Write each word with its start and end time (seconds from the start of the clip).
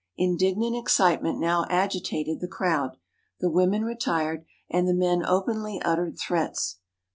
Indignant 0.17 0.75
excitement 0.75 1.37
now 1.37 1.65
agitated 1.69 2.39
the 2.39 2.47
crowd; 2.47 2.97
the 3.39 3.51
women 3.51 3.85
retired, 3.85 4.43
and 4.67 4.87
the 4.87 4.95
men 4.95 5.23
openly 5.23 5.79
uttered 5.83 6.17
threats. 6.17 6.79